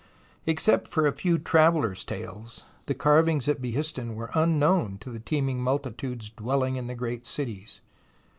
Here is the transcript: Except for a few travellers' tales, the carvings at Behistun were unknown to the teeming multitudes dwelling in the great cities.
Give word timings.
Except 0.47 0.89
for 0.89 1.05
a 1.05 1.11
few 1.11 1.37
travellers' 1.37 2.03
tales, 2.03 2.63
the 2.87 2.95
carvings 2.95 3.47
at 3.47 3.61
Behistun 3.61 4.15
were 4.15 4.31
unknown 4.33 4.97
to 4.97 5.11
the 5.11 5.19
teeming 5.19 5.61
multitudes 5.61 6.31
dwelling 6.31 6.75
in 6.75 6.87
the 6.87 6.95
great 6.95 7.27
cities. 7.27 7.81